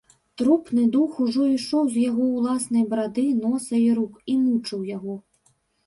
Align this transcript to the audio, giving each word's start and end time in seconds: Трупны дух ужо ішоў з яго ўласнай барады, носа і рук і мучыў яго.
Трупны 0.41 0.85
дух 0.95 1.19
ужо 1.25 1.45
ішоў 1.59 1.85
з 1.97 2.07
яго 2.09 2.25
ўласнай 2.37 2.83
барады, 2.95 3.29
носа 3.45 3.75
і 3.85 3.87
рук 4.03 4.13
і 4.35 4.43
мучыў 4.45 4.81
яго. 4.97 5.13